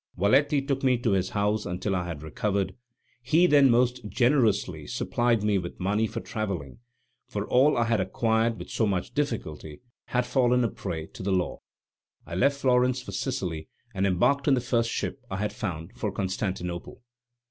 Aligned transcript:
Valetti 0.17 0.63
took 0.63 0.81
me 0.81 0.97
to 0.97 1.11
his 1.11 1.29
house 1.29 1.63
until 1.63 1.95
I 1.95 2.07
had 2.07 2.23
recovered; 2.23 2.73
he 3.21 3.45
then 3.45 3.69
most 3.69 4.09
generously 4.09 4.87
supplied 4.87 5.43
me 5.43 5.59
with 5.59 5.79
money 5.79 6.07
for 6.07 6.21
travelling, 6.21 6.79
for 7.27 7.45
all 7.45 7.77
I 7.77 7.83
had 7.83 8.01
acquired 8.01 8.57
with 8.57 8.71
so 8.71 8.87
much 8.87 9.13
difficulty 9.13 9.79
had 10.05 10.25
fallen 10.25 10.63
a 10.63 10.69
prey 10.69 11.05
to 11.05 11.21
the 11.21 11.31
law. 11.31 11.59
I 12.25 12.33
left 12.33 12.57
Florence 12.59 12.99
for 12.99 13.11
Sicily 13.11 13.67
and 13.93 14.07
embarked 14.07 14.47
on 14.47 14.55
the 14.55 14.59
first 14.59 14.89
ship 14.89 15.21
that 15.29 15.39
I 15.39 15.47
found 15.49 15.91
for 15.95 16.11
Constantinople. 16.11 17.03